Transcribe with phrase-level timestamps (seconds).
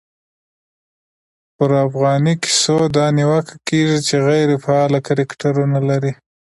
[1.55, 6.11] پرا فغانۍ کیسو دا نیوکه کېږي، چي غیري فعاله کرکټرونه لري.